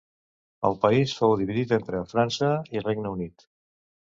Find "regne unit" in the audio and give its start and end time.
2.89-3.47